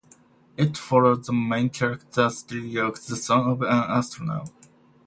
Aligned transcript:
It 0.57 0.77
follows 0.79 1.27
the 1.27 1.33
main 1.33 1.69
character 1.69 2.27
Steve 2.31 2.65
York, 2.65 2.95
the 3.01 3.15
son 3.15 3.47
of 3.51 3.61
an 3.61 3.67
astronaut. 3.69 4.49